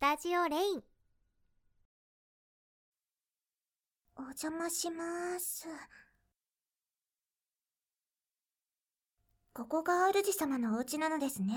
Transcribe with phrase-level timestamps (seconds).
[0.00, 0.82] タジオレイン。
[4.16, 5.68] お邪魔します。
[9.52, 11.54] ここが主様のお家なのですね。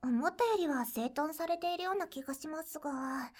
[0.00, 3.32] 思ったよりは整頓されているような気がしますが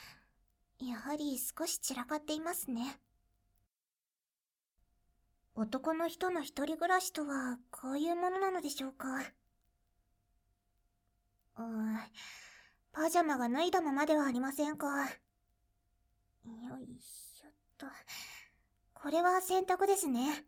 [0.81, 2.99] やはり少し散らかっていますね。
[5.55, 9.07] 男の人の一人暮らしとはこういうものなのでしょうか。
[11.59, 11.99] うん
[12.97, 14.87] パジャマが脱いだままではありませんか。
[14.87, 15.05] よ
[16.81, 17.85] いしょっと。
[18.95, 20.47] これは洗濯ですね。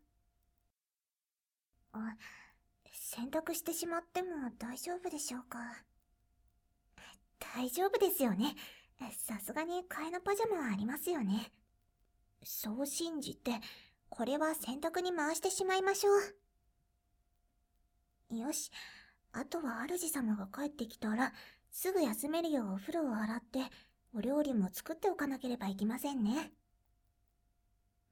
[1.91, 2.15] あ
[2.91, 5.59] 洗濯してしまっても大丈夫でしょうか。
[7.55, 8.55] 大丈夫ですよね。
[9.27, 11.51] さすがに替えのパジャマはありますよね。
[12.43, 13.51] そう信じて
[14.09, 16.11] これは洗濯に回してしまいましょ
[18.31, 18.37] う。
[18.37, 18.71] よし。
[19.33, 21.31] あとは主様が帰ってきたら
[21.71, 23.59] すぐ休めるようお風呂を洗って
[24.13, 26.51] お料理も作っておかなければいけませんね。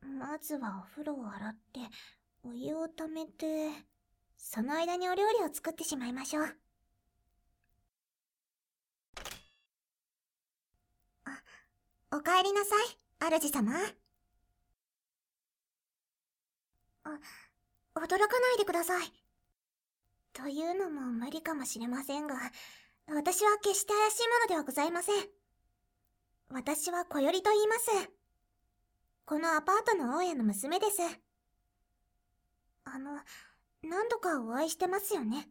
[0.01, 1.79] まずはお風呂を洗って
[2.43, 3.71] お湯をためて
[4.37, 6.55] その間にお料理を作ってしまいましょう。
[11.25, 11.41] あ
[12.11, 13.73] おかえりなさい主様。
[17.03, 17.09] あ
[17.95, 19.11] 驚かないでください。
[20.33, 22.35] というのも無理かもしれませんが
[23.09, 25.15] 私は決して怪しいものではございません。
[26.49, 28.11] 私は小よりと言います。
[29.25, 31.01] このアパートの大家の娘です。
[32.83, 33.19] あの
[33.81, 35.47] 何度かお会いしてますよね。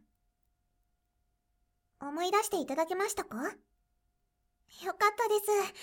[1.98, 3.38] 思い出していただけましたか？
[3.38, 5.74] よかったです。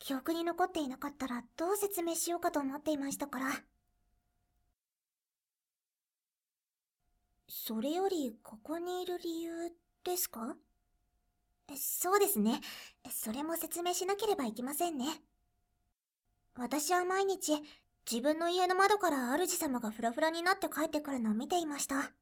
[0.00, 3.46] 記憶に残っていなかったらどう説明しようかと思っていましたから。
[7.48, 9.70] それよりここにいる理由
[10.02, 10.56] ですか？
[11.76, 12.60] そうですね。
[13.10, 15.06] それも説明しなければいけませんね。
[16.56, 17.52] 私は毎日
[18.10, 22.12] 自分の家の窓から主様がフラフラになって帰ってくるのを見ていました。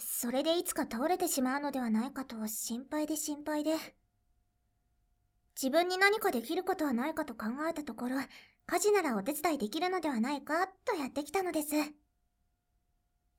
[0.00, 3.76] それでいつか倒れてしまうのではないかと心配で心配で。
[5.54, 8.16] 自分に何かできることはないかと考えたところ
[8.66, 11.68] 家事ならお手伝いできるのではないかとやってきたのです。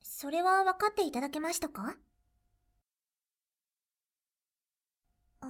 [0.01, 1.97] それは分かっていただけましたか？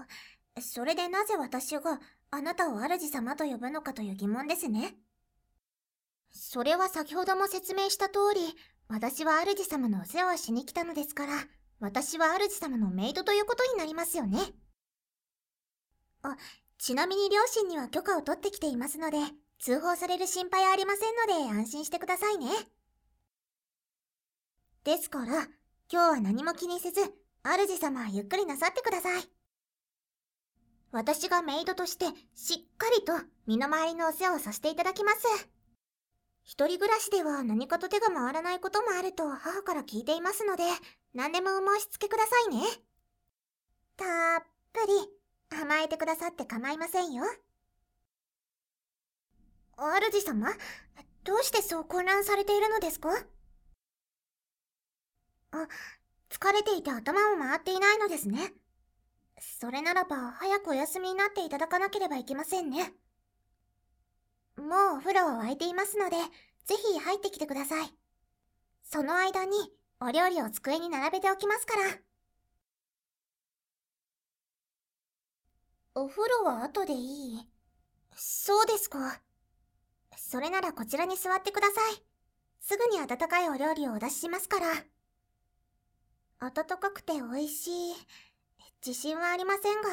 [0.01, 1.99] あそれでなぜ私が
[2.31, 4.95] あなたを主様と呼ぶのかという疑問ですね。
[6.31, 8.41] それは先ほども説明した通り
[8.89, 11.33] 私は主様のお世話をしに来たのですから
[11.79, 14.39] 私は主様のメイドということになりますよね。
[16.23, 16.35] あ
[16.77, 19.17] ちなみに両親には許可を取ってきていますので
[19.59, 22.47] 通報される心配ありませんので安心してくださいね。
[24.83, 25.47] ですから今
[25.89, 27.01] 日は何も気にせず
[27.43, 29.34] 主様はゆっくりなさってください。
[30.95, 33.11] 私がメイドとしてしっかりと
[33.45, 35.49] 身の回りのお世話をさせていただきます。
[36.45, 40.63] 一人暮らしでは何かと手が回らないこともあると母から聞いていますので
[41.13, 42.61] 何でもお申し付けくださいね。
[43.97, 44.05] た
[44.39, 47.25] っぷり甘えてくださって構いませんよ。
[49.77, 50.47] 主様
[51.25, 53.09] どうしてそう混乱されているのですか？
[55.51, 55.67] あ
[56.29, 58.53] 疲れていて頭も回っていないのですね。
[59.39, 62.93] それならば早くお休みになっていただかなければいけませんね。
[64.57, 66.15] もうお風呂は沸いていますので、
[66.65, 67.89] ぜひ入ってきてください。
[68.83, 69.57] その間に
[69.99, 71.81] お料理を机に並べておきますから。
[75.95, 77.47] お風呂は後でいい？
[78.15, 79.21] そうですか。
[80.17, 82.03] それならこちらに座ってください。
[82.61, 84.67] すぐに温かいお料理をお出ししますから。
[86.39, 87.93] 温かくて美味しい。
[88.85, 89.89] 自信はありませんが、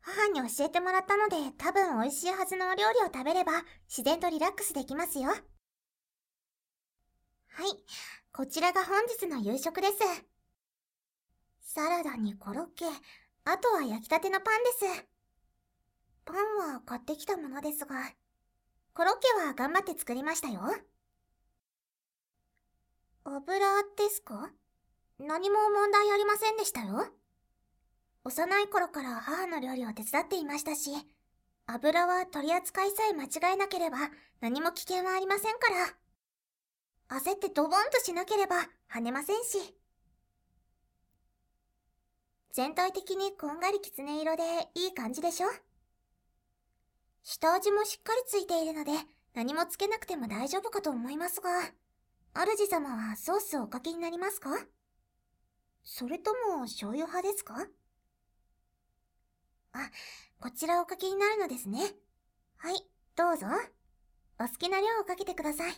[0.00, 3.52] 母に教えてもらったので多分美味しいはずのお料理を食べれば
[3.88, 5.30] 自然とリラックスできますよ。
[5.30, 5.40] はい、
[8.32, 9.94] こちらが本日の夕食です。
[11.60, 12.84] サラダにコロッケ、
[13.44, 15.06] あとは焼きたてのパンです。
[16.24, 17.96] パンは買ってきたものですが、
[18.94, 20.60] コロッケは頑張って作りましたよ。
[23.24, 24.50] 油ですか？
[25.18, 27.08] 何も問題ありませんでしたよ。
[28.28, 30.90] 幼い頃から母の料理を手伝っていましたし、
[31.66, 33.96] 油は取り扱いさえ間違えなければ
[34.42, 35.70] 何も危険はありませんか
[37.08, 37.16] ら。
[37.18, 38.56] 焦ってドボンとしなければ
[38.92, 39.74] 跳ねませんし。
[42.52, 44.42] 全体的にこんがりきつね色で
[44.74, 45.48] いい感じでしょ？
[47.22, 48.90] 下味もしっかりついているので
[49.32, 51.48] 何もつけなくても大丈夫かと思いますが、
[52.34, 54.50] 主様はソースをおかけになりますか？
[55.82, 57.66] それとも醤油派ですか？
[59.72, 59.90] あ、
[60.40, 61.80] こちらおかけになるのですね。
[62.56, 62.86] はい、
[63.16, 63.46] どうぞ。
[64.40, 65.72] お好きな量をかけてください。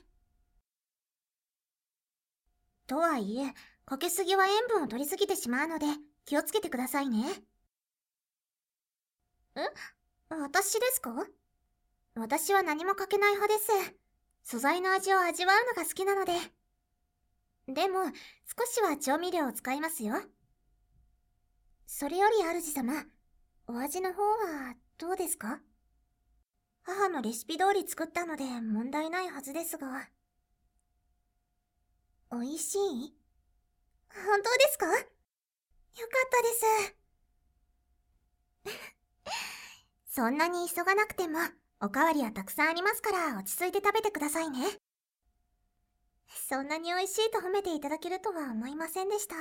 [2.86, 3.54] とはいえ、
[3.84, 5.86] かけすぎは塩分を取りすぎてしまうので、
[6.24, 7.24] 気をつけてくださいね。
[9.56, 9.60] え？
[10.28, 11.26] 私ですか？
[12.14, 13.94] 私は何もかけない派です。
[14.42, 16.32] 素材の味を味わうのが好きなので。
[17.68, 20.14] でも、少しは調味料を使いますよ。
[21.86, 23.04] それより主様、
[23.72, 25.60] お味の方はどうですか？
[26.82, 30.08] 母のレシピ通り作ったので問題ないはずですが。
[32.32, 33.14] 美味しい？
[34.12, 34.86] 本当ですか？
[34.86, 35.06] よかっ
[38.64, 38.86] たです。
[40.16, 41.38] そんなに急がなくても、
[41.80, 44.66] おかわりはたくさんありますから落ち着いて食べてくださいね。
[46.48, 49.36] そんなに美味しいと褒めていただけるとは思いませんでした。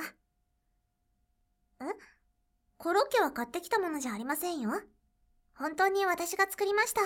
[1.80, 2.19] え
[2.82, 4.70] コロッケは買ってきたものじゃありませんよ。
[5.54, 7.02] 本当に私が作りました。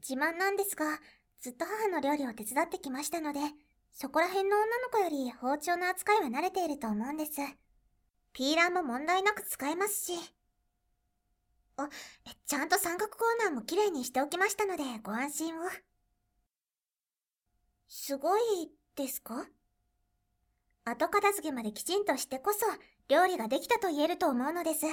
[0.00, 0.86] 自慢なんですが、
[1.40, 3.38] ずっと母の料理を手伝ってきましたので、
[3.92, 7.32] そこら辺の女の子より包丁の扱いは慣れていると思うんです。
[8.32, 10.14] ピーラーも問題なく使えますし。
[11.76, 11.88] あ、
[12.44, 15.62] ちゃんと三角コーナーも綺麗にしておきましたのでご安心を。
[17.86, 19.46] すごいですか？
[20.84, 22.66] 後片付けまできちんとしてこそ
[23.08, 24.86] 料理ができたと言えると思うのです。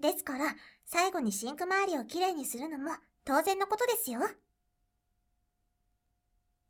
[0.00, 0.54] ですから、
[0.84, 2.90] 最後にシンク周りをきれいにするのも
[3.24, 4.20] 当然のことですよ。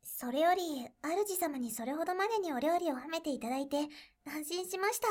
[0.03, 3.77] それより、主様にそれほどまでにお料理を褒めていただいて
[4.25, 5.07] 安心しました。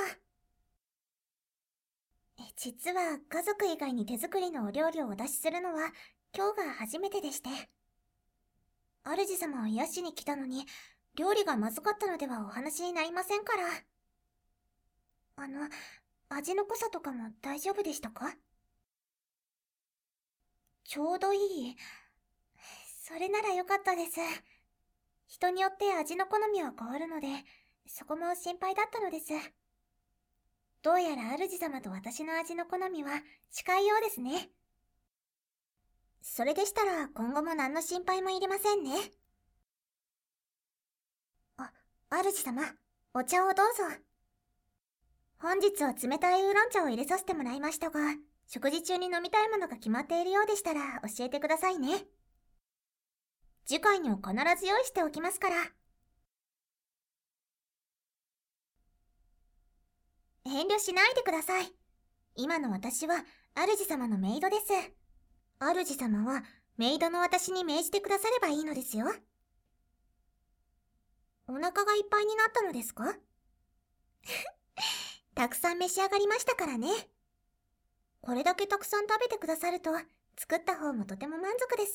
[2.57, 5.93] 実は家族以外に手作りのお料理をお出しするのは
[6.35, 7.51] 今日が初めてでして。
[9.05, 10.65] 主様を癒しに来たのに
[11.17, 13.94] 料理がまずかったのではお話になりませんから。
[15.37, 15.69] あの、
[16.29, 18.35] 味の濃さとかも大丈夫でしたか？
[20.85, 21.77] ちょうどいい。
[23.03, 24.21] それならよかったです。
[25.27, 27.27] 人によって味の好みは変わるので、
[27.87, 29.33] そこも心配だったのです。
[30.83, 33.11] どうやら主様と私の味の好みは
[33.51, 34.51] 近いようですね。
[36.23, 38.93] それでしたら今後も何の心配もいりませんね。
[41.57, 41.73] あ、
[42.11, 42.63] 主様、
[43.15, 44.14] お茶をどうぞ。
[45.45, 48.01] 本日は冷たいウーロン茶を入れさせてもらいましたが、
[48.47, 51.99] 食事中に飲みたいものが決まっているようでしたら教えてくださいね。
[53.67, 55.57] 次回には必ず用意しておきますから。
[60.47, 61.71] 遠慮しないでください。
[62.37, 63.23] 今の私は
[63.55, 64.63] 主様のメイドです。
[65.61, 66.43] 主様は
[66.79, 69.13] メイドの私に命じてくださればいいのですよ。
[71.49, 73.15] お腹がいっぱいになったのですか？
[75.35, 76.89] たくさん召し上がりましたからね。
[78.21, 79.91] これだけたくさん食べてくださると、
[80.37, 81.95] 作った方もとても満足です。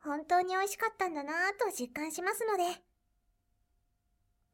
[0.00, 2.64] 本当に美味しかったんだなぁと実感しますので。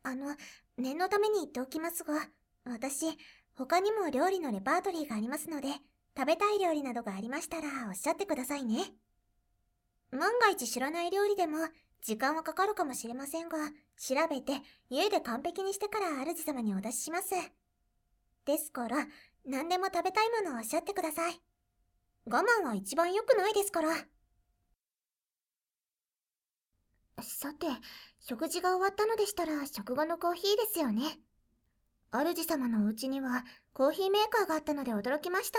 [0.02, 0.36] あの、
[0.76, 2.14] 念のために言っておきますが、
[2.64, 3.06] 私、
[3.54, 5.68] 他にも料理のレパートリーがありますので、
[6.16, 8.92] 食べたい料理などがありましたらおっしゃってくださいね。
[10.10, 11.58] 万が一知らない料理でも、
[12.02, 13.58] 時間はかかるかもしれませんが、
[13.96, 14.61] 調べて
[14.91, 17.35] 家で完璧にしてから主様にお出しします。
[18.44, 19.06] ですから、
[19.46, 21.41] 何でも食べたいものをおっしゃってください。
[22.26, 23.94] 我慢は一番良くないですから。
[27.22, 27.67] さて、
[28.20, 31.19] 食事が終わったのでしたら食後のコーヒーですよね。
[32.10, 35.58] 主様のお家にはコーヒーメーカーがあったので驚きました。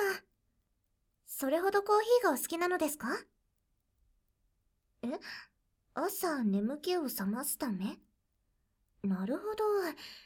[1.28, 3.08] それほどコーヒーがお好きなのですか？
[5.04, 5.08] え
[5.96, 7.98] 朝眠気を覚ますため？
[9.06, 9.64] なるほど。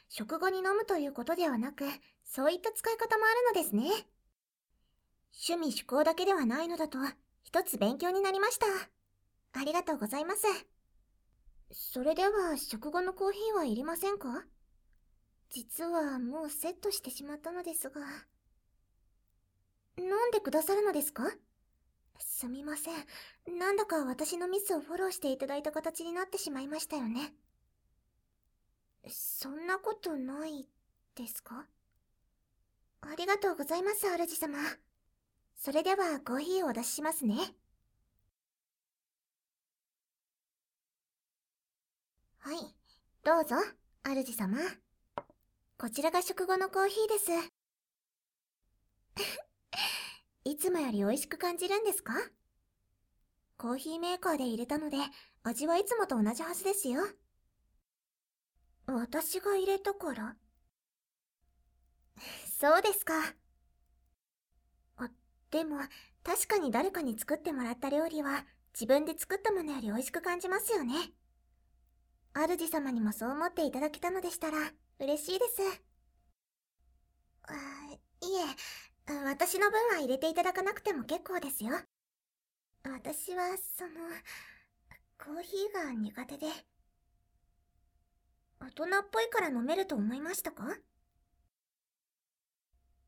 [0.08, 1.84] 食後に飲むということではなく、
[2.24, 3.82] そういった使い方もあるのですね。
[5.32, 6.98] 趣味趣向だけではないのだと、
[7.42, 8.66] 一つ勉強になりました。
[9.60, 10.46] ありがとうございます。
[11.72, 14.44] それでは食後のコーヒーはいりませんか？
[15.50, 18.00] 実はもうセットしてしまったのですが。
[19.98, 21.30] 飲んでくださるのですか？
[22.18, 23.58] すみません。
[23.58, 27.32] なんだか私のミスをフォローしていただいた形になってしまいましたよね。
[29.08, 30.68] そんなことない
[31.14, 31.66] ですか？
[33.02, 34.58] ありがとうございます、主様。
[35.56, 37.34] それではコーヒーをお出ししますね。
[42.38, 42.74] はい、
[43.24, 43.56] どうぞ、
[44.04, 44.58] 主様。
[45.78, 47.30] こちらが食後のコーヒーです。
[50.44, 52.14] いつもより美味しく感じるんですか？
[53.56, 54.96] コーヒーメーカーで入れたので、
[55.42, 57.02] 味はいつもと同じはずですよ。
[58.92, 60.36] 私が入れたから
[62.58, 63.14] そうですか。
[64.98, 65.08] あ
[65.50, 65.78] でも、
[66.22, 68.44] 確かに誰かに作ってもらった料理は、
[68.74, 70.94] 自分で作ったものより美味しく感じますよね。
[72.34, 74.58] 主様にもそう思っていただけたのでしたら、
[74.98, 75.82] 嬉しいです。
[77.44, 77.54] あ、
[78.22, 78.34] い
[79.08, 81.72] え、私の分は入れていただかなくても結構ですよ。
[82.84, 83.90] 私は、その、
[85.18, 86.46] コーヒーが苦手で。
[88.70, 90.76] 大人っぽいから飲めると思いましたか？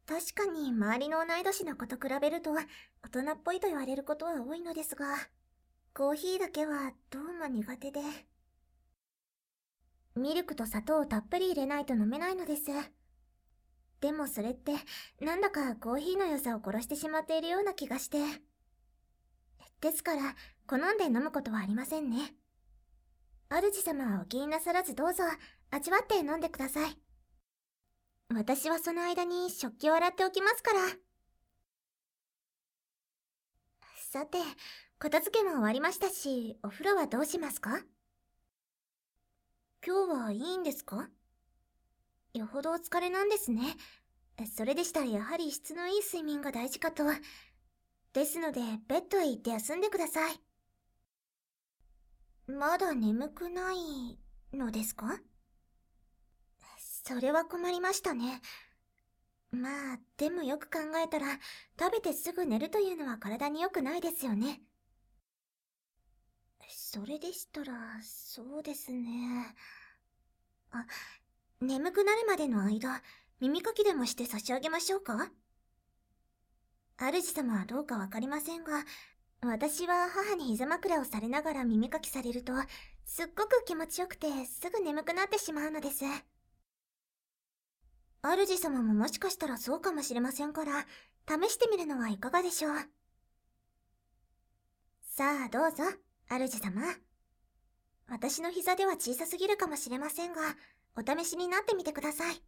[0.06, 5.06] 確かに周りの同い年の子と比べると大人っぽいと言われることは多いのですが、
[5.94, 8.00] コーヒーだけはどうも苦手で。
[10.16, 12.62] ミルクと砂糖をたっぷり入れないと飲めないのです。
[14.00, 14.72] でもそれって
[15.20, 18.18] なんだかコーヒーの良さを殺してしまっているような気がして。
[19.80, 20.34] ですから、
[20.66, 22.34] 好んで飲むことはありませんね。
[23.60, 25.24] 主様はお気になさらずどうぞ、
[25.70, 26.96] 味わって飲んでください。
[28.34, 30.80] 私はその間に食器を洗っておきますから。
[34.10, 34.38] さて、
[34.98, 37.80] 片付けも終わりましたし、お風呂はどうしますか？
[39.86, 41.10] 今日はいいんですか？
[42.34, 43.62] よほどお疲れなんですね。
[44.56, 47.04] それでしたらやはり質のいい睡眠が大事かと。
[48.14, 50.40] ですので、ベッドへ行って休んでください。
[52.46, 54.18] まだ眠くない
[54.52, 55.18] のですか？
[56.78, 58.40] それは困りましたね。
[59.50, 61.26] まあ、でもよく考えたら、
[61.78, 64.60] 食べてすぐ寝るというのは体に良くないですよね。
[66.68, 69.54] それでしたら、そうですね。
[70.70, 70.86] あ、
[71.60, 73.02] 眠くなるまでの間、
[73.40, 75.30] 耳かきでもして差し上げましょうか？
[76.98, 78.84] 主様はどうかわかりませんが、
[79.44, 82.52] 私は母に膝枕をされながら耳かきされると、
[83.04, 86.04] すっごく気持ちよくてすぐ眠くなってしまうのです。
[88.22, 90.86] 主様ももしかしたらそうかもしれませんから、
[91.28, 92.74] 試してみるのはいかがでしょう。
[95.08, 95.82] さあどうぞ、
[96.30, 96.80] 主様。
[98.08, 100.40] 私の膝では小さすぎるかもしれませんが、
[100.96, 102.40] お試しになってみてください。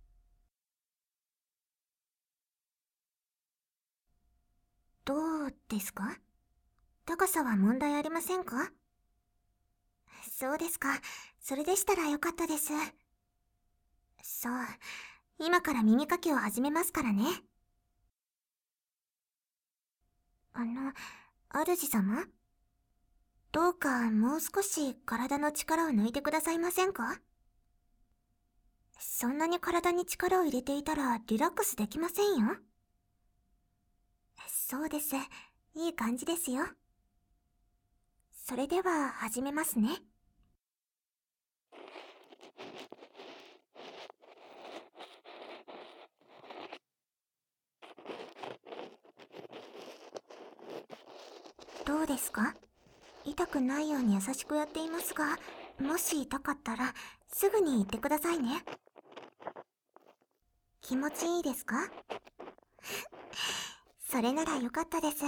[5.04, 6.18] どうですか？
[7.06, 8.70] 高さは問題ありませんか？
[10.30, 10.88] そうですか。
[11.40, 12.72] それでしたらよかったです。
[14.22, 14.52] そう。
[15.38, 17.24] 今から耳かきを始めますからね。
[20.54, 20.92] あの、
[21.50, 22.24] 主様？
[23.52, 27.20] どうかもう少し体の力を抜いてくださいませんか？
[28.98, 32.56] そんなに体に力を入れていたらリラックスできませんよ。
[34.48, 35.14] そうです。
[35.74, 36.64] いい感じですよ。
[38.46, 39.88] それでは始めますね。
[51.86, 52.54] どうですか？
[53.24, 55.38] 痛くないように優しくやっていますが、
[55.80, 56.92] もし痛かったら
[57.32, 58.62] すぐに言ってくださいね。
[60.82, 61.76] 気持ちいいですか？
[64.10, 65.24] それならよかったです。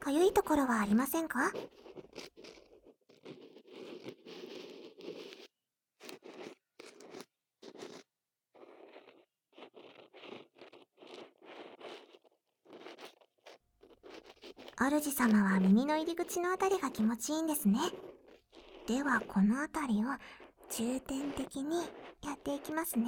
[0.00, 1.52] かゆいところはありませんか？
[14.80, 17.78] 主様は耳の入り口のあたりが気持ちいいんですね。
[18.86, 20.08] ではこのあたりを
[20.70, 21.78] 重点的に
[22.24, 23.06] やっていきますね。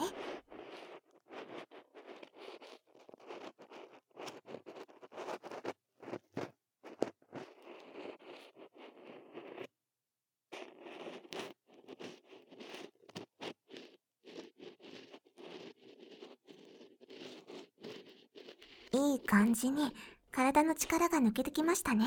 [18.93, 19.95] いい感じに
[20.41, 22.07] 体の力が抜けてきましたね。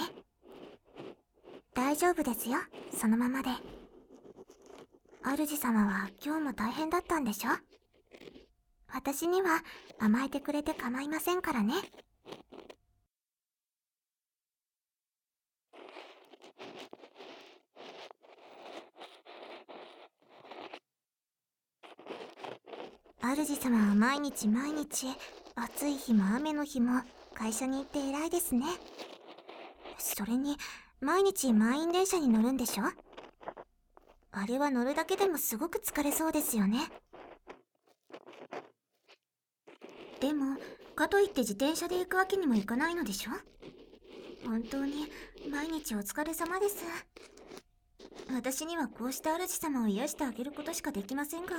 [1.76, 2.58] 大丈夫ですよ、
[2.92, 3.50] そのままで。
[5.24, 7.52] 主様は今日も大変だったんでしょ？
[8.92, 9.62] 私には
[10.00, 11.76] 甘えてくれて構いませんからね。
[23.22, 25.08] 主様は毎日毎日
[25.56, 27.02] 暑い日も雨の日も
[27.34, 28.66] 会社に行って偉いですね。
[29.98, 30.58] それに、
[31.02, 32.84] 毎日満員電車に乗るんでしょ？
[34.32, 36.80] あれは乗るだけでもすごく疲れそうですよね。
[40.20, 40.58] でも、
[40.96, 43.32] かといって自転車で行くわけにもいかないのでしょ？
[44.48, 45.08] 本当に、
[45.52, 46.84] 毎日お疲れ様です。
[48.34, 51.56] 私にはこうした主様を癒してあげることしかできませんが、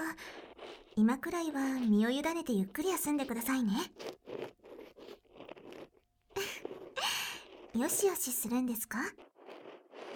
[0.97, 3.73] 今くらいは身を委ねてゆっくり休んでくださいね。
[7.76, 8.99] よしよしするんですか？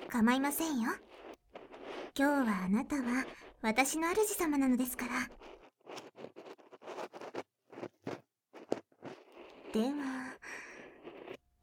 [0.08, 0.92] 構いませんよ。
[2.16, 3.26] 今日はあなたは
[3.62, 5.12] 私の主様なのですから。
[9.72, 10.36] では、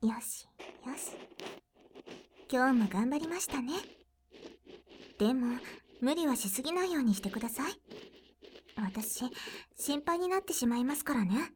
[0.01, 0.45] よし
[0.85, 1.15] よし。
[2.51, 3.71] 今日も頑張りましたね。
[5.17, 5.57] でも、
[6.01, 7.71] 無理はしすぎないようにしてください。
[8.75, 9.23] 私、
[9.77, 11.53] 心配になってしまいますからね。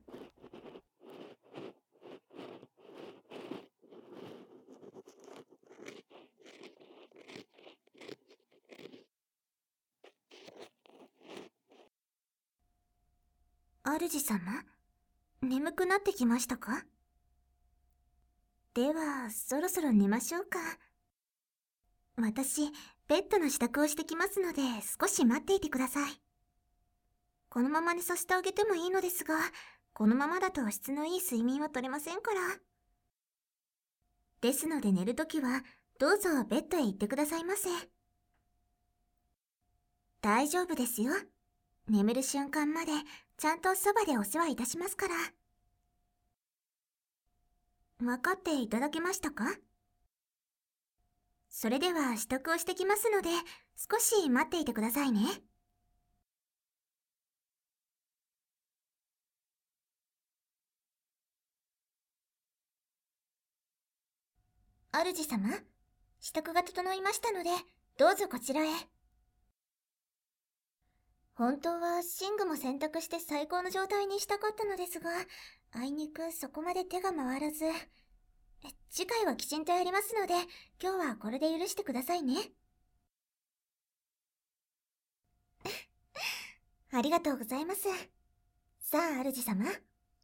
[13.97, 14.39] 主様？
[15.41, 16.83] 眠くなってきましたか？
[18.73, 20.59] では、そろそろ寝ましょうか。
[22.17, 22.69] 私、
[23.07, 24.61] ベッドの支度をしてきますので、
[24.99, 26.11] 少し待っていてください。
[27.49, 29.35] このまま寝させてあげてもいいのですが、
[29.93, 32.39] このままだと質のいい睡眠は取れませんから。
[34.41, 35.63] ですので寝るときは、
[35.97, 37.69] どうぞベッドへ行ってくださいませ。
[40.21, 41.13] 大丈夫ですよ。
[41.87, 42.91] 眠る瞬間まで
[43.39, 45.15] ちゃんとそばでお世話いたしますから。
[47.99, 49.45] 分かっていただけましたか？
[51.49, 53.29] それでは支度をしてきますので、
[53.77, 55.21] 少し待っていてくださいね。
[64.91, 65.47] 主様、
[66.19, 67.49] 支度が整いましたので、
[67.97, 68.98] どうぞこちらへ。
[71.39, 75.09] 本当は寝具も選択して最高の状態にしたかったのですが、
[75.71, 77.63] あいにくそこまで手が回らず。
[78.89, 80.33] 次回はきちんとやりますので、
[80.83, 82.51] 今日はこれで許してくださいね。
[86.91, 87.83] ありがとうございます。
[88.81, 89.63] さあ、主様、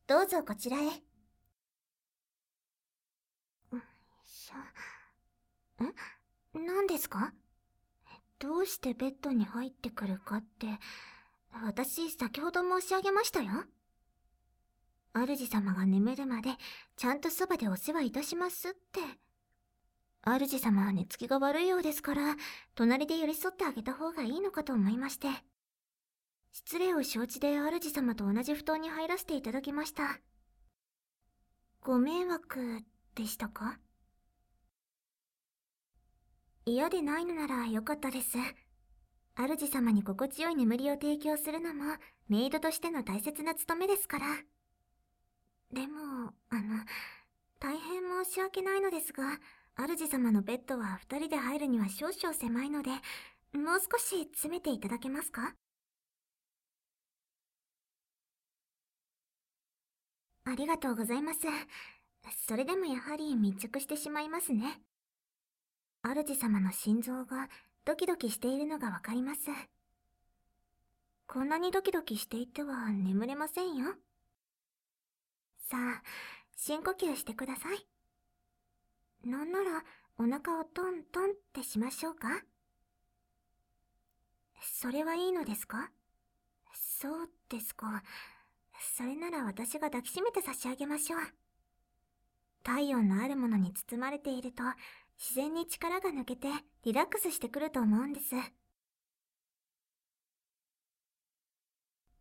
[0.08, 0.84] どうぞこちらへ。
[0.84, 1.02] よい
[4.26, 5.86] しょ。
[6.60, 7.34] ん何ですか？
[8.40, 10.68] どうしてベッドに入ってくるかって、
[11.64, 13.66] 私先ほど申し上げましたよ。
[15.14, 16.50] 主様が眠るまで
[16.98, 19.00] ちゃんとそばでお世話いたしますって。
[20.26, 22.36] 主様は寝つきが悪いようですから、
[22.74, 25.30] 隣で寄り添ってあげた方がいいのかと思いまして。
[26.52, 30.20] 失礼を承知で主様と同じ布団に入らせていただきました。
[31.82, 32.82] ご迷惑
[33.14, 33.80] でしたか？
[36.68, 38.40] 嫌でないのならよかったです。
[39.38, 41.96] 主様に心地よい眠りを提供するのも
[42.28, 44.26] メイドとしての大切な務めですから。
[45.72, 46.84] でも、あの、
[47.60, 49.38] 大変申し訳ないのですが、
[49.78, 52.90] 主様のベッドは二人で入るには少々狭いので、
[53.54, 55.54] もう少し詰めていただけますか？
[60.46, 61.42] ありがとうございます。
[62.48, 64.82] それでもやはり密着してしまいますね。
[66.14, 67.50] 主様の心臓が
[67.84, 69.42] ドキドキしているのがわかります。
[71.28, 73.96] こんなにドキドキしていては眠れませんよ。
[75.70, 76.04] さあ、
[76.56, 77.88] 深呼吸してください。
[79.28, 79.84] なんなら、
[80.20, 82.44] お腹をトントンってしましょうか？
[84.62, 85.90] それはいいのですか？
[86.74, 88.04] そうですか。
[88.96, 91.22] それなら私が抱きしめて差し上げましょう。
[92.64, 94.64] 体温のあるものに包まれていると、
[95.18, 96.48] 自然に力が抜けて
[96.84, 98.36] リラックスしてくると思うんです。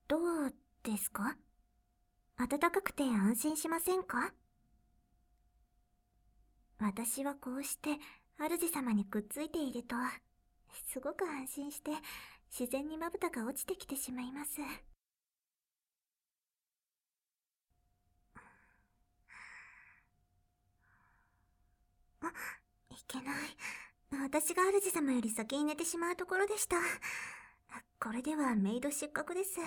[0.08, 1.36] どうですか？
[2.36, 4.32] 暖かくて安心しませんか？
[6.78, 7.90] 私はこうして
[8.38, 9.96] 主様にくっついていると、
[10.92, 11.92] すごく安心して
[12.50, 14.60] 自然にまぶたが落ちてきてしまいます。
[22.20, 22.30] あい
[23.06, 23.34] けない。
[24.22, 26.76] 私が主様より先に寝てしまうところでした。
[28.00, 29.58] これではメイド失格です。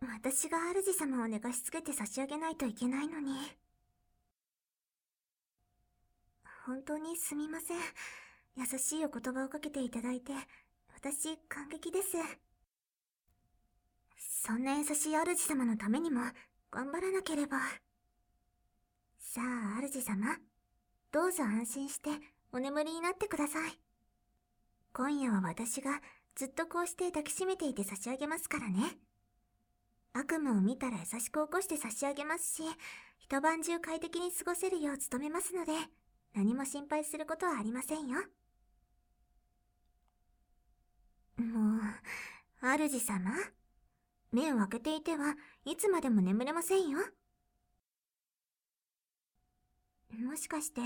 [0.00, 3.34] 私が主様を寝かしつけて差し上げないといけないのに。
[6.66, 7.78] 本当にすみません。
[8.56, 10.32] 優しいお言葉をかけていただいて、
[10.94, 12.16] 私感激です。
[14.16, 16.20] そんな優しい主様のためにも
[16.70, 17.58] 頑張らなければ。
[19.18, 20.38] さあ、主様。
[21.12, 22.10] どうぞ安心して
[22.52, 23.72] お眠りになってください。
[24.92, 26.00] 今夜は私が
[26.36, 28.98] ずっとこうして抱きしめていて差し上げますからね。
[30.12, 32.62] 悪夢を見たら優しく起こして差し上げますし、
[33.18, 35.72] 一晩中快適に過ごせるよう努めますので、
[36.34, 38.20] 何も心配することはありませんよ。
[41.38, 41.80] もう、
[42.60, 43.32] 主様？
[44.30, 47.00] 目を開けていてはいつまでも眠れませんよ。
[50.20, 50.80] もしかして、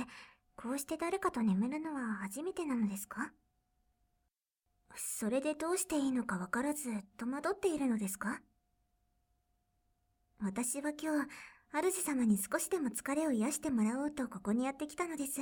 [0.56, 3.32] こうして誰かと眠るのは初めてなのですか？
[4.96, 8.40] それでどうしていいのかわからず戸惑っているのですか？
[10.40, 11.28] 私は今日、
[11.72, 15.40] 主様に少しでも疲れを癒してもらおうとここにやってきたのです。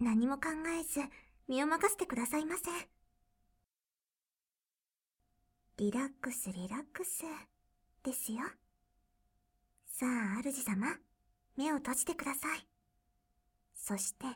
[0.00, 1.00] 何も考えず、
[1.48, 2.64] 身を任せてくださいませ。
[5.78, 7.22] リラックスリラックス、
[8.04, 8.40] ですよ。
[9.86, 10.98] さあ、主様、
[11.56, 12.71] 目を閉じてください。
[13.84, 14.26] そして、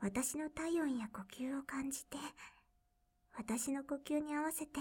[0.00, 2.18] 私の体温や呼吸を感じて、
[3.34, 4.80] 私の呼吸に合わせて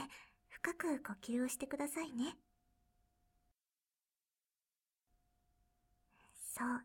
[0.49, 2.35] 深く呼吸をしてくださいね。
[6.53, 6.83] そう、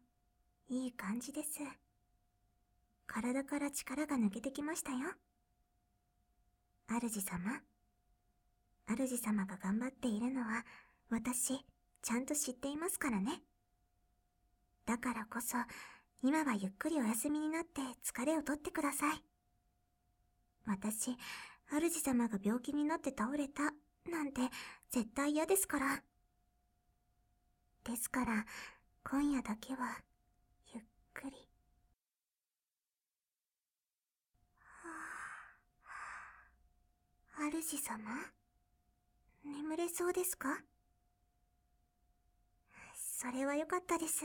[0.68, 1.58] いい感じです。
[3.08, 4.98] 体から力が抜けてきましたよ。
[6.88, 7.60] 主様。
[8.86, 10.64] 主様が頑張っているのは、
[11.10, 11.58] 私、
[12.02, 13.42] ちゃんと知っていますからね。
[14.86, 15.56] だからこそ、
[16.22, 19.22] 今はゆっくりお休みになって疲れをとってください。
[20.66, 21.16] 私、
[21.70, 23.72] 主様が病気になって倒れた、
[24.10, 24.40] なんて
[24.90, 26.02] 絶対嫌ですから。
[27.84, 28.44] ですから、
[29.08, 30.02] 今夜だけは、
[30.74, 31.36] ゆっくり。
[37.62, 37.98] 主様
[39.44, 40.48] 眠れそうですか？
[42.94, 44.24] それは良かったです。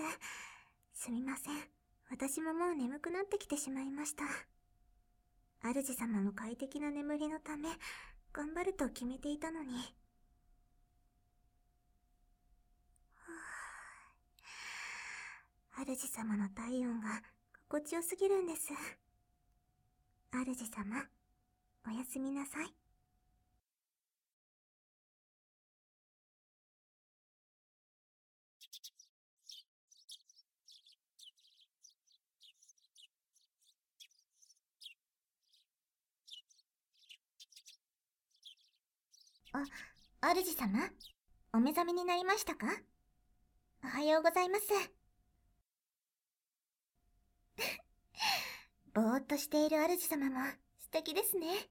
[0.93, 1.81] すみません。
[2.12, 4.26] 私ももう眠くなってきてしまいました。
[5.63, 7.69] 主様の快適な眠りのため、
[8.34, 9.76] 頑張ると決めていたのに。
[15.86, 17.21] 主様の体温が
[17.69, 18.74] 心地よすぎるんです。
[20.34, 21.08] 主様、
[21.88, 22.81] おやすみなさい。
[39.53, 39.65] あ、
[40.33, 40.79] 主様？
[41.53, 42.67] お目覚めになりましたか？
[43.83, 44.63] おはようございます。
[48.93, 50.39] ぼーっとしている主様も
[50.79, 51.69] 素敵ですね。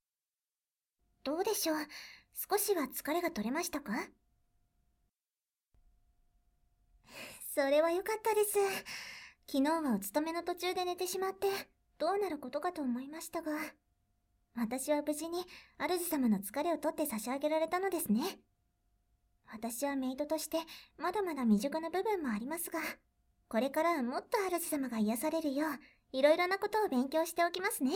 [1.24, 1.76] どうでしょう？
[2.34, 3.94] 少しは疲れが取れましたか？
[7.54, 8.58] それは良かったです。
[9.50, 11.48] 昨日はお勤めの途中で寝てしまって、
[11.96, 13.52] どうなることかと思いましたが。
[14.54, 15.44] 私は無事に
[15.78, 18.38] 主様の疲れを取って差し上げられたのですね。
[19.52, 20.58] 私はメイドとして
[20.98, 22.80] まだまだ未熟な部分もありますが、
[23.48, 27.92] これからはもっと主様が癒されるよう、いろいろなことを勉強しておきますね。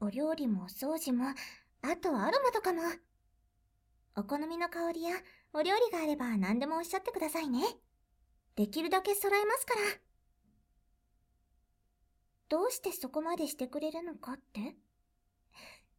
[0.00, 1.26] お料理もお掃除も、
[1.82, 2.82] あとはアロマとかも。
[4.16, 5.14] お好みの香りや
[5.52, 7.62] お料理があれば何でもおっしゃってくださいね。
[8.56, 10.07] できるだけ揃えますから。
[12.48, 14.76] どうしてそこまでしてくれるのかって？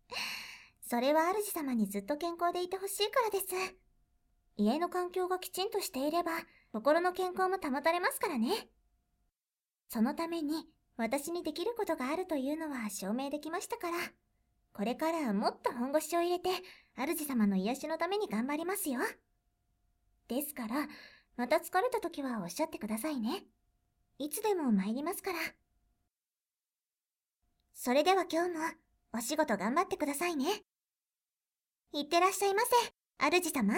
[0.82, 3.46] それは主様にずっと健康でいてほしいからです。
[4.58, 6.32] 家の環境がきちんとしていれば、
[6.74, 8.70] 心の健康も保たれますからね。
[9.88, 13.98] そのために、私にできることがあるというのは証明できましたから、
[14.74, 16.50] これからはもっと本腰を入れて、
[16.96, 19.00] 主様の癒しのために頑張りますよ。
[20.28, 20.88] ですから、
[21.38, 23.46] また疲れた時はおっしゃってくださいね。
[24.18, 25.40] いつでも参りますから。
[27.82, 28.60] それでは今日も
[29.18, 30.48] お仕事頑張ってくださいね。
[31.94, 33.74] いってらっしゃいませ、主様。